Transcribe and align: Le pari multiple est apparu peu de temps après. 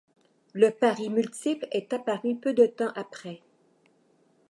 Le 0.53 0.71
pari 0.71 1.09
multiple 1.11 1.67
est 1.69 1.93
apparu 1.93 2.35
peu 2.35 2.55
de 2.55 2.65
temps 2.65 2.91
après. 2.95 3.39